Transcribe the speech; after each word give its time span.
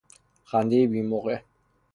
خندهی 0.43 0.87
بیموقع 0.87 1.39